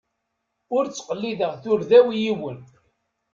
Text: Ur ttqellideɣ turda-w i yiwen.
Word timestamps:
Ur 0.75 0.83
ttqellideɣ 0.85 1.53
turda-w 1.63 2.07
i 2.11 2.17
yiwen. 2.23 2.59